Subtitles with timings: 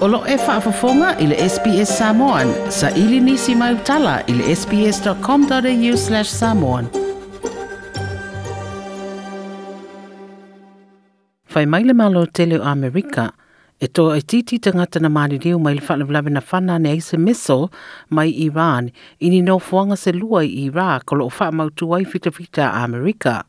[0.00, 2.48] Olo e whaafafonga i le SPS Samoan.
[2.70, 6.86] Sa ili nisi mai utala i le sps.com.au slash samoan.
[11.54, 13.32] Whai mai le malo tele o Amerika,
[13.80, 17.68] e tō e titi tangata na maari mai le whanavlawe na whana ne aise miso
[18.08, 18.90] mai Iran,
[19.20, 22.72] ini no fuanga se lua i Iraq kolo lo o wha mautu ai fita fita
[22.72, 23.44] Amerika.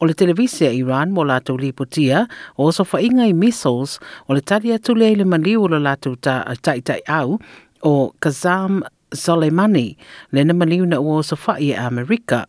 [0.00, 2.24] O le televisia Iran mo lātou lipotia
[2.58, 6.18] o so whainga i missiles o le tari atu le le maliu o le lātou
[6.18, 7.38] ta, tai tai au
[7.82, 8.82] o Kazam
[9.14, 9.96] Soleimani
[10.32, 12.44] le na maliu na ua o so whai e Amerika.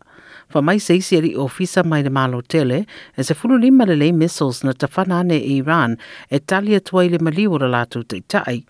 [0.50, 2.84] Fa mai se isi ari ofisa mai le malo tele
[3.16, 5.96] e se fulu lima le le missiles na ta whanane Iran
[6.30, 8.64] e tali atuai le maliu o le lātou tai tai.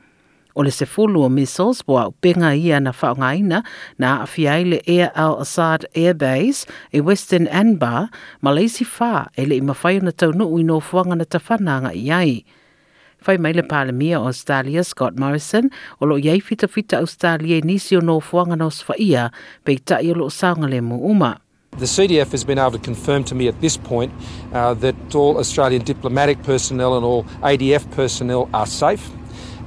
[0.56, 3.62] O le sefulu o missiles boa o penga ia na whaongaina
[3.98, 8.08] na awhiai le Air al-Assad Air Base e Western Anbar,
[8.40, 12.08] ma leisi wha e le ima whai na taunu ui no fuanga na tawhananga i
[12.10, 12.44] ai.
[13.26, 15.68] Whai mai le palemia o Australia Scott Morrison
[16.00, 19.28] o lo iai fita fita Australia nisi o no fuanga na oswhaia
[19.64, 21.36] pe i tai o lo saunga le muuma.
[21.76, 24.10] The CDF has been able to confirm to me at this point
[24.54, 29.10] uh, that all Australian diplomatic personnel and all ADF personnel are safe.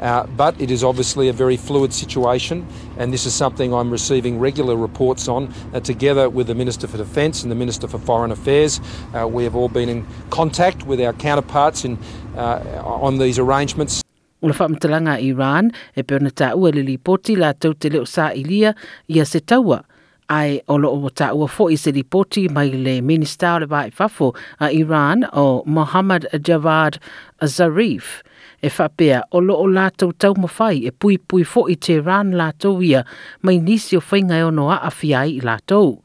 [0.02, 2.66] Uh, but it is obviously a very fluid situation,
[2.98, 5.54] and this is something I'm receiving regular reports on.
[5.74, 8.80] Uh, together with the Minister for Defence and the Minister for Foreign Affairs,
[9.14, 11.98] uh, we have all been in contact with our counterparts in,
[12.38, 14.02] uh, on these arrangements.
[14.42, 18.30] O le whaamatalanga Iran e peona tā ua le lipoti la tau te leo sa
[18.32, 18.74] ilia
[19.10, 19.84] ia se taua.
[20.30, 23.68] Ai o lo o tā ua fo i se lipoti mai le minista o le
[23.68, 27.02] vai fafo a Iran o Mohammad Javad
[27.44, 28.24] Zarif
[28.62, 32.36] e whapea o lo o lātou tau mawhai e pui pui fo i te rān
[32.40, 33.06] lātou ia
[33.42, 36.00] mai nisi o whainga e ono a awhiai i lātou.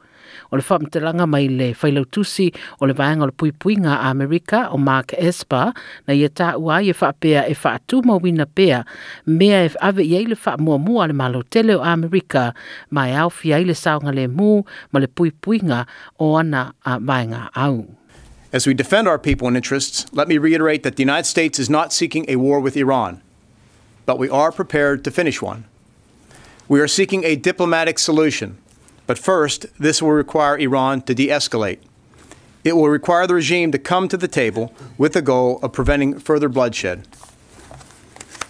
[0.50, 3.96] O le whamtelanga mai le whailau tusi o le vaenga o le pui pui ngā
[4.10, 5.72] Amerika o Mark Esper
[6.06, 8.84] na ia tā ua i e whapea e whaatu mawina pea
[9.26, 12.52] mea e ave i eile wha mua mua le malo tele o Amerika
[12.90, 14.62] mai au whiai le saunga le mū
[14.92, 15.84] ma le pui pui ngā
[16.18, 18.03] o ana a vaenga au.
[18.54, 21.68] As we defend our people and interests, let me reiterate that the United States is
[21.68, 23.20] not seeking a war with Iran,
[24.06, 25.64] but we are prepared to finish one.
[26.68, 28.56] We are seeking a diplomatic solution,
[29.08, 31.80] but first, this will require Iran to de escalate.
[32.62, 36.20] It will require the regime to come to the table with the goal of preventing
[36.20, 37.08] further bloodshed.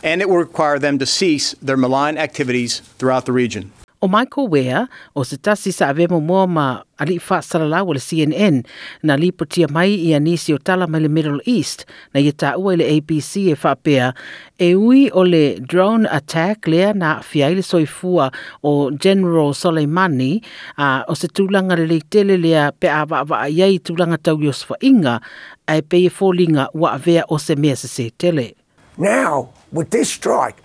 [0.02, 3.72] And it will require them to cease their malign activities throughout the region.
[4.04, 8.60] O Michael Ware, o se tasi sa avemo mua ma ali fa salalau le CNN
[9.00, 12.76] na lipotia mai i anisi o tala mai le Middle East na ia ta ua
[12.76, 14.12] le ABC e whapea
[14.60, 18.28] e ui o le drone attack lea na fiai le soifua
[18.60, 20.44] o General Soleimani
[20.76, 24.76] a o se tūlanga le leitele lea pe a wa wa iai tūlanga tau Yosfa
[24.84, 25.16] Inga
[25.64, 28.52] ai pe e fōlinga wa avea o se mea se se tele.
[29.00, 30.60] Now, with this strike,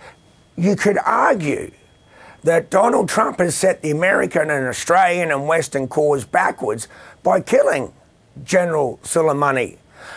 [0.60, 1.72] you could argue
[2.42, 6.88] that Donald Trump has set the American and Australian and Western cause backwards
[7.22, 7.92] by killing
[8.44, 9.76] General Soleimani.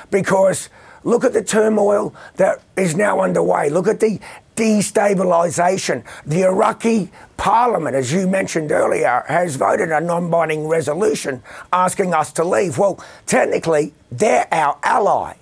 [0.10, 0.70] Because
[1.04, 3.70] look at the turmoil that is now underway.
[3.70, 4.20] Look at the
[4.56, 6.04] destabilisation.
[6.26, 11.42] The Iraqi parliament, as you mentioned earlier, has voted a non binding resolution
[11.72, 12.78] asking us to leave.
[12.78, 15.36] Well, technically, they're our ally.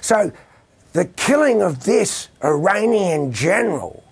[0.00, 0.32] So
[0.92, 4.03] the killing of this Iranian general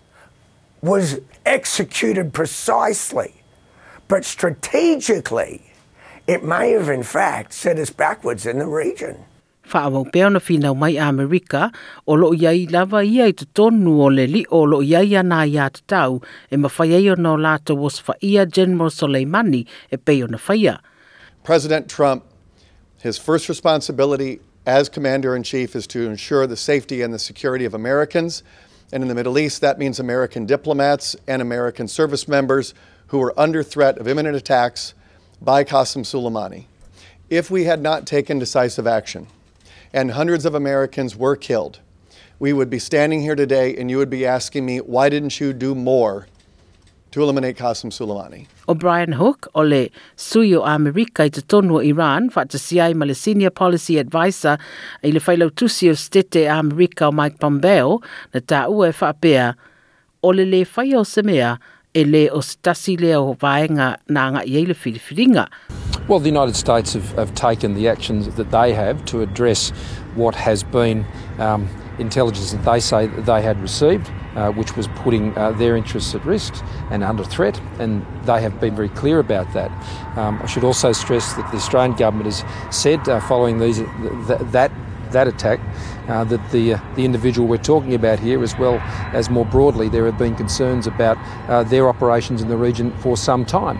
[0.83, 3.33] was executed precisely,
[4.09, 5.63] but strategically,
[6.27, 9.25] it may have in fact set us backwards in the region.
[9.69, 11.73] Whaawau pēo na whinau mai Amerika,
[12.07, 15.47] o lo iai lava ia i te tonu o le li o lo iai ana
[15.47, 20.27] i ata tau, e mawhai ai o no lata was whaia General Soleimani e peo
[20.27, 20.81] na whaia.
[21.45, 22.25] President Trump,
[22.99, 28.43] his first responsibility as Commander-in-Chief is to ensure the safety and the security of Americans,
[28.93, 32.75] and in the Middle East, that means American diplomats and American service members
[33.07, 34.93] who were under threat of imminent attacks
[35.41, 36.67] by Qasem Soleimani.
[37.31, 39.27] If we had not taken decisive action
[39.93, 41.81] and hundreds of Americans were killed,
[42.39, 45.53] we would be standing here today and you would be asking me, why didn't you
[45.53, 46.27] do more
[47.13, 48.47] to eliminate Qasem Soleimani?
[48.69, 53.05] O Brian Hook o le sui o Amerika i te tonu o Iran, whaatasiai ma
[53.05, 54.57] le Senior Policy Advisor
[55.05, 58.01] i le whailau tusi o stete Amerika o Mike Pompeo
[58.35, 59.53] na tā ua e whaapea
[60.23, 61.59] o le le whai o semea
[61.95, 65.47] e le o stasi lea o vaenga nā ngā i eile whiriwhiringa.
[66.09, 69.71] Well, the United States have, have taken the actions that they have to address
[70.15, 71.05] what has been
[71.39, 71.69] um,
[71.99, 74.11] intelligence that they say that they had received.
[74.37, 76.55] Uh, which was putting uh, their interests at risk
[76.91, 79.71] and under threat, and they have been very clear about that.
[80.17, 82.45] Um, I should also stress that the Australian government has
[82.75, 84.73] said, uh, following these th- that
[85.13, 85.61] that attack,
[86.09, 88.79] uh, that the, uh, the individual we're talking about here, as well
[89.13, 91.19] as more broadly, there have been concerns about
[91.49, 93.79] uh, their operations in the region for some time.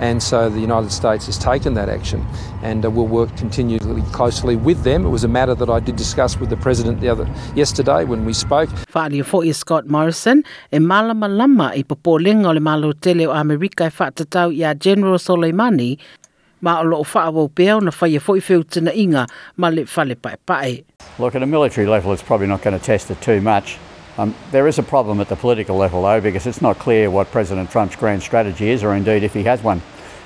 [0.00, 2.26] And so the United States has taken that action
[2.62, 5.04] and uh, will work continually closely with them.
[5.04, 8.24] It was a matter that I did discuss with the President the other yesterday when
[8.24, 8.70] we spoke.
[8.94, 10.42] Whaalia fo i Scott Morrison
[10.72, 14.74] e malama lama i popolenga o le malo tele o Amerika e whaatatau i a
[14.74, 15.98] General Soleimani
[16.62, 19.26] ma o loo whaawau pēo na whaia fo i whiutina inga
[19.58, 20.82] ma le whale pae pae.
[21.18, 23.76] Look, at a military level, it's probably not going to test it too much.
[24.18, 27.30] Um, there is a problem at the political level, though, because it's not clear what
[27.30, 29.80] President Trump's grand strategy is, or indeed if he has one.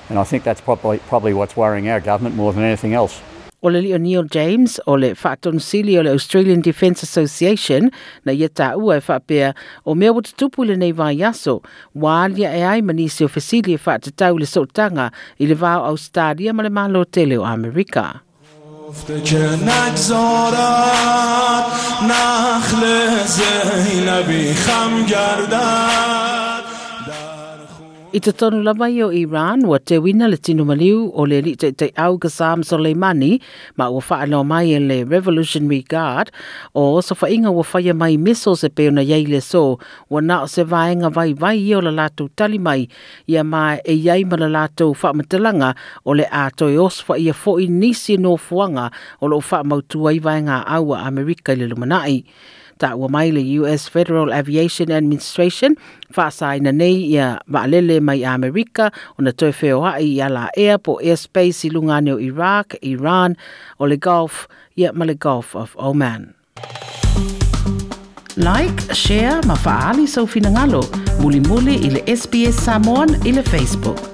[0.08, 3.20] And I think that's probably, probably what's worrying our government more than anything else.
[3.62, 7.88] O le Leo Neil James o le whaatonu sili o le Australian Defence Association
[8.26, 9.54] na ia tā ua e whaapea
[9.86, 11.62] o mea wata tupu le nei vai aso
[11.96, 15.08] wālia e ai manisi o fesili e whaatatau le sotanga
[15.40, 18.20] i le vāo Australia ma le malo tele o Amerika.
[18.94, 20.54] گفته که نگذارد
[22.02, 22.86] نخل
[23.26, 26.23] زینبی خم گردد
[28.14, 31.40] I te tonu lava i o Iran, wa te wina le tino maliu o le
[31.42, 33.40] li te te au Qasam Soleimani,
[33.74, 36.30] ma ua whaano mai e le Revolutionary Guard,
[36.78, 39.80] o so whainga ua whaia mai missiles se peo na iei le so,
[40.14, 42.86] wa na o se vaenga vai vai i o la lātou tali mai,
[43.26, 45.74] ia mai e iei ma la lātou whaamatalanga
[46.06, 50.62] o le ātoi oswa ia fo i nisi no fuanga o lo whaamautua i vaenga
[50.62, 52.22] aua Amerika i le lumanai.
[52.78, 55.76] Ta ua mai le US Federal Aviation Administration
[56.16, 60.78] whaasai na nei ia maalele mai Amerika o na toi wheo hai i ala air
[60.78, 63.36] po airspace i lungane o Iraq, Iran
[63.78, 66.34] o le Gulf, ia ma le Gulf of Oman.
[68.36, 70.82] Like, share, ma faali sau finangalo,
[71.22, 74.13] muli muli i le SBS Samoan i le Facebook.